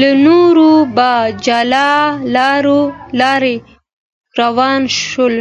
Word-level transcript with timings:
له 0.00 0.10
نورو 0.24 0.70
په 0.96 1.10
جلا 1.44 1.90
لار 2.34 2.64
روان 4.40 4.82
شول. 5.08 5.34